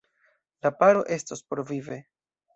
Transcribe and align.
La 0.63 0.71
paro 0.79 1.03
estos 1.17 1.45
porvive. 1.51 2.01